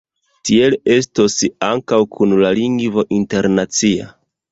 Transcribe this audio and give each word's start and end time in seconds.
Tiel 0.49 0.75
estos 0.93 1.35
ankaŭ 1.67 1.99
kun 2.15 2.33
la 2.45 2.53
lingvo 2.61 3.05
internacia. 3.19 4.09